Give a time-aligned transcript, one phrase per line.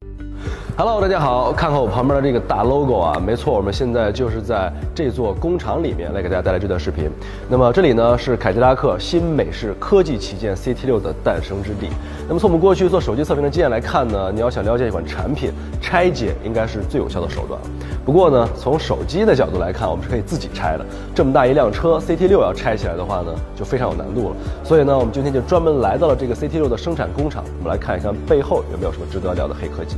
[0.00, 0.27] Thank you
[0.78, 7.10] Hello，大家好，看看我旁边的这个大 logo 啊，没错，我们现在就是在这座工厂里面来给大家带来这段视频。
[7.48, 11.88] 那么这里呢是凯迪拉克新美式科技旗舰 CT6 的诞生之地。
[12.28, 15.50] 那么从我们过去做手机测评的经验来看呢，你要想了解一款产品，
[15.82, 17.60] 拆解应该是最有效的手段。
[18.06, 20.86] 不过呢，从手机的角度来看，我们是可以自己拆的。
[21.12, 24.36] 这么大一辆车 CT6 要拆起来的话呢，就非常有难度了。
[24.62, 29.96] 所以呢，我们今天就专门来到了这个 CT6 的生产工厂，我们来看一看背后有没有什么值得聊的黑科技。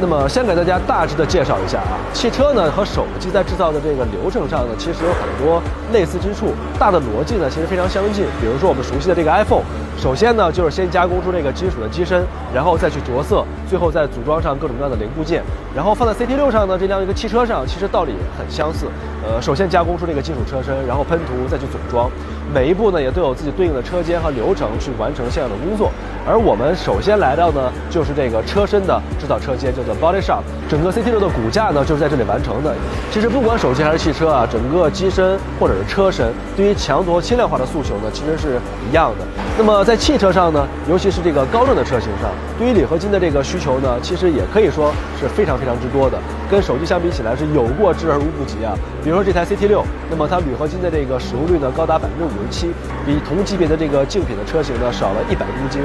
[0.00, 5.60] 那么先给大家大致的介绍一下啊，汽车呢和手机在制造的这个流程上呢，其实有很多
[5.92, 8.24] 类似之处，大的逻辑呢其实非常相近。
[8.40, 9.64] 比如说我们熟悉的这个 iPhone，
[10.00, 12.24] 首先呢就是先加工出这个金属的机身，
[12.54, 15.42] 然后再去着色，最后再组装上各种各样的零部件，
[15.74, 18.86] 然后放在 CT6 上呢这辆一个汽车上，其实道理很相似。
[19.26, 22.08] 呃，首先加工出这个金属车身，然后喷涂，再去组装，
[22.54, 25.90] 每一步呢也都有自己对应的车间和流程去完成相应的工作。
[26.28, 30.42] 而我们首先来到呢就是这个车身的制造车间，叫做 Body Shop。
[30.68, 32.74] 整个 CT6 的骨架呢就是在这里完成的。
[33.10, 39.24] 其实不管手机还是汽车啊，整个机身或者是车身，对于强度轻量化的诉求呢其实是一样的。
[39.56, 46.18] 那么在汽车上呢，尤其是这个高端的车型上，对于铝合金的这个需求呢，其实也可以说是非常非常之多的。
[46.50, 48.76] 跟手机相比起来是有过之而无不及啊。
[49.02, 52.68] 比如说这台 CT6，那么它铝合金的这个使用率呢高达百分之五十七，
[53.06, 55.80] 比同级别的这个竞品的车型呢少了一百公斤。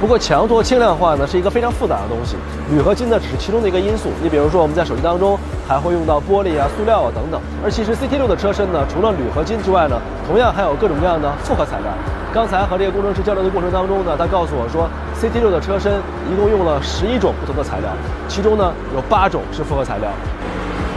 [0.00, 2.36] 不过强度轻量化呢是一个非常复杂的东西，
[2.70, 4.10] 铝合金呢只是其中的一个因素。
[4.22, 7.40] 你比如说我们在手机当中还会用到玻璃啊、塑料啊等等。
[7.64, 11.88] 而其实 CT6 的车身呢，除了铝合金之外呢，同样还有各种各样的复合材料。
[12.32, 14.86] 刚才和这个工程师交流的过程当中呢，他告诉我说
[15.16, 15.94] ，CT6 的车身
[16.30, 17.88] 一共用了十一种不同的材料，
[18.28, 20.10] 其中呢有八种是复合材料。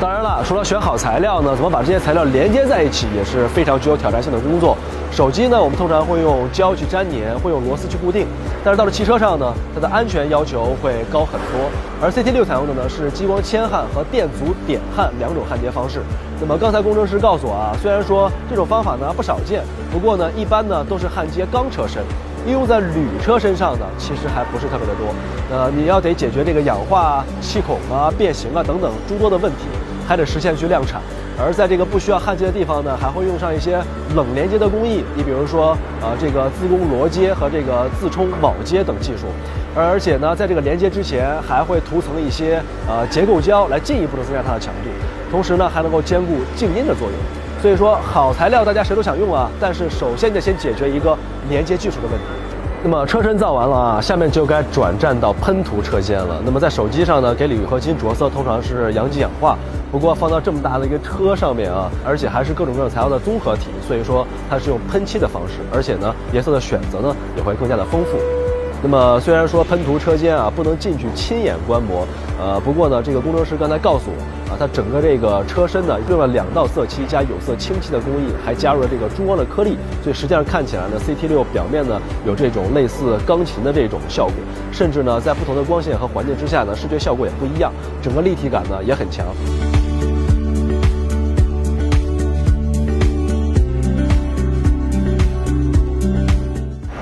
[0.00, 4.74] 当然了，除了选好材料呢，怎么把这些材料连接在一起也是非常具有挑战性的工作。
[5.12, 8.26] 手机呢，我们通常会用胶去粘粘，会用螺丝去固定，
[8.64, 11.70] 但是到了汽车上呢，它的安全要求会高很多。
[12.00, 16.00] 而 CT6 采用的呢是激光铅焊和电阻点焊两种焊接方式。
[16.40, 19.62] 那么刚才工程师告诉我啊，虽然说这种方法呢不少见，
[19.92, 22.02] 不过呢一般呢都是焊接钢车身，
[22.46, 25.14] 应用在铝车身上呢其实还不是特别的多。
[25.54, 29.66] 呃，你要得解决这个氧化、气孔啊、变形啊等等诸多的问题。
[30.10, 31.00] 还得实现去量产，
[31.38, 33.78] 而在这个不需要焊接的地方呢，还会用上一些
[34.16, 35.04] 冷连接的工艺。
[35.14, 39.28] 你比如说，呃，这个自攻螺接和这个自冲铆接等技术，
[39.72, 44.90] 而且呢，在这个连接之前，还会涂层一些呃结构胶，来进一步的增加它的强度，
[45.30, 47.16] 同时呢，还能够兼顾静音的作用。
[47.62, 51.16] 所以说，好材料大家谁都想用啊，但是首先得先解决一个
[51.48, 52.39] 连接技术的问题。
[52.82, 56.40] 那么车身造完了啊，下面就该转战到喷涂车间了。
[56.44, 59.58] 那么在手机上呢，给铝合金着色通常是阳极氧化。
[59.92, 68.39] 不过放到这么大的一个车上面啊，而且还是各种各样材料的综合体，所以说它是用喷漆的方式，而且呢颜色的选择呢也会更加的丰富。
[68.82, 72.06] 那么虽然说喷涂车间啊不能进去亲眼观摩，
[72.40, 84.34] 呃，不过呢这个工程师刚才告诉我啊，它整个这个车身呢用了两道色漆加有色清漆的工艺，还加入了这个珠光的颗粒，所以实际上看起来呢 CT6 表面呢有这种类似钢琴的这种效果，
[84.72, 87.70] 甚至呢在不同的光线和环境之下呢视觉效果也不一样，
[88.00, 89.26] 整个立体感呢也很强。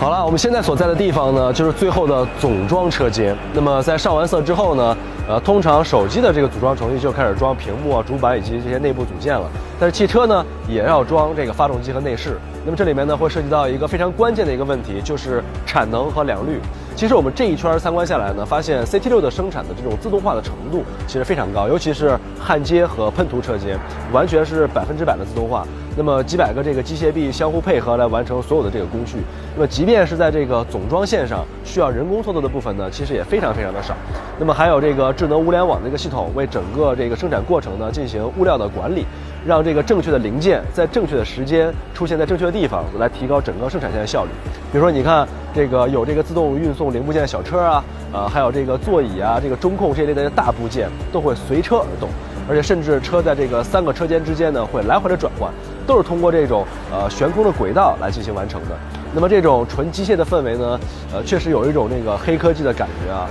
[0.00, 3.36] 好了，我们现在所在的地方呢，就是最后的总装车间。
[3.52, 4.96] 那么在上完色之后呢，
[5.28, 9.46] 呃，通常手机的这个组装程序就开始装屏幕啊、主板以及这些内部组件了。
[9.78, 12.38] 但是汽车呢，也要装这个发动机和内饰。
[12.64, 16.58] 那么这里面呢，会涉及到一个非常关键的一个问题，就是产能和良率。
[16.96, 23.78] 其实我们这一圈参观下来呢，发现 CT6 的生产的这种自动化的程度其实非常高，尤其是焊接和喷涂车间，
[24.12, 25.66] 完全是百分之百的自动化。
[25.96, 29.18] 那么几百个这个机械臂相互配合来完成所有的这个工序。
[29.54, 33.94] 那么即便是在这个总装线上需要人工操作的部分呢，其实也非常非常的少。
[34.38, 39.04] 那么还有这个智能物联网的一个系统，为整个这个生产过程呢进行物料的管理，
[39.44, 44.30] 让这个正确的零件在正确的时间出现在正确的地方，来提高整个生产线的效率。
[44.72, 52.08] 比如说，你看这个有这个自动运送零部件的小车啊，呃，还有这个座椅啊，这个中控这一类的大部件都会随车而动。
[52.48, 55.52] 而且甚至车在这个三个车间之间呢，会来回的转换，
[55.90, 58.78] 都是通过这种呃悬空的轨道来进行完成的。
[59.12, 60.78] 那么这种纯机械的氛围呢，
[61.12, 63.26] 呃，确实有一种那个黑科技的感觉啊。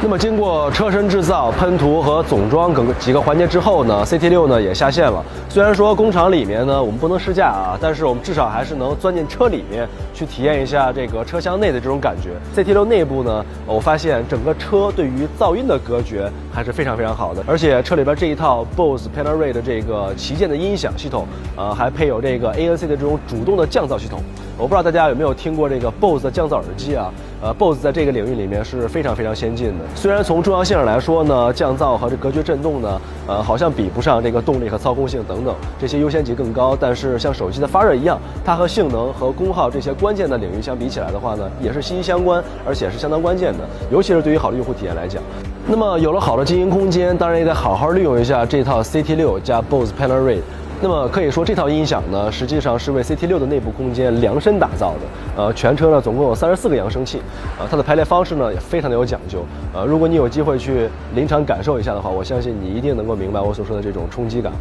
[0.00, 5.22] 那么经过车身制造、喷涂和总装等几个环节之后呢，CT6 呢也下线了。
[5.48, 12.30] 虽然说工厂里面呢我们不能试驾啊，但是我们至少还是能钻进车里面去体验一下这个车厢内的这种感觉。
[12.54, 24.22] CT6 内部呢，我发现整个车对于噪音的隔绝还是非常非常好的，而且车里边这一套 BOSE Panoray 的这个旗舰的音响系统，呃，还配有这个 ANC 的这种主动的降噪系统。
[24.56, 27.12] 我不知道大家有没有听过这个 BOSE 的降噪耳机啊？
[27.40, 29.84] 呃，BOSE 在这个领域里面是非常非常先进的。
[29.94, 45.20] 虽然从重要性上来说呢，降噪和这隔绝震动呢，呃，好像比不上这个动力和操控性等等这些优先级更高，但是像手机的发热一样，它和性能和功耗这些关键的领域相比起来的话呢，也是息息相关，而且是相当关键的，尤其是对于好的用户体验来讲。
[45.66, 50.38] 那么有了好的经营空间，当然也得好好利用一下这套 CT6 加 BOSE Panoray。
[50.80, 55.42] 那么可以说，这套音响呢，实际上是为 CT6 的内部空间量身打造的。
[55.42, 57.20] 呃，全车呢总共有三十四个扬声器，
[57.58, 59.44] 呃，它的排列方式呢也非常的有讲究。
[59.74, 64.52] 呃，如果你有机会去临场感受一下的话，我相信你一定能够明白我所说的这种冲击感。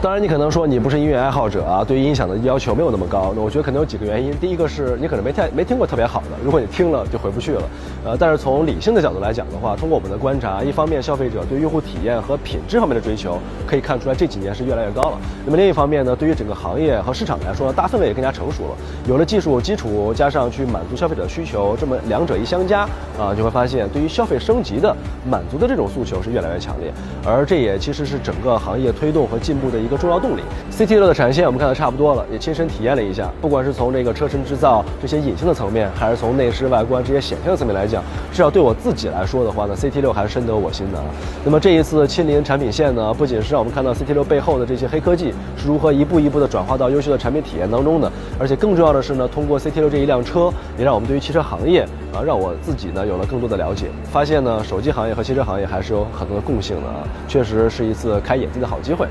[0.00, 3.32] 当然，你可能说你不是音乐爱好者啊，对音响的要求没有那么高。
[3.34, 4.32] 那我觉得可能有几个原因。
[4.38, 7.62] 第一个是你可能没太没听过特别好的，如果你听了就回不去了。
[8.04, 15.18] 呃，但是从理性的角度来讲的话，通过我们的观察，一方面消费者对用户体验和品质方面的追求可以看出来这几年是越来越高了。
[15.44, 18.76] 那么另一方面呢，对于整个行业和市场来说，大氛围也更加成熟了。
[19.08, 22.82] 有了技术基础，加上去满足消费者的需求，这么两者一相加
[23.18, 24.94] 啊，就会发现对于消费升级的
[25.28, 26.92] 满足的这种诉求是越来越强烈。
[27.24, 30.42] 而这也其实是整个行业推动和进步的一个重要动力。
[30.70, 33.30] CT6 的产线我们看的差不多了，也亲身体验了一下。
[33.40, 41.02] 不管是从这个车身制造这些隐性的层面，还是从内饰外观这些显性的层面来讲，至少对我自己来说的话呢，CT6 还是深得我心的。
[41.44, 51.82] 那么这一次亲临产品线呢，不仅是让我们看到 CT6 背后的这些黑科技是如何一步一步的转化到优秀的产品体验当中的，而且更重要的是呢，通过 CT6 这一辆车，也让我们对于汽车行业
[52.12, 59.06] 啊，让我自己呢有了更多的了解，发现呢，手机行业和汽车行业还是有很多的共性的啊，确实是一次开眼界的好机会。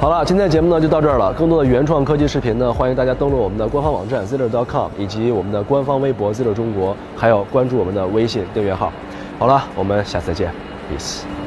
[0.00, 1.32] 好了，今天的节目呢就到这儿了。
[1.34, 8.92] 更多的原创科技视频呢，欢迎大家登录我们的官方网站 ziller.com，以及我们的官方微博 zir 中国，还有关注我们的微信订阅号。
[9.38, 10.52] 好了，我们下次再见
[10.90, 11.39] ，peace。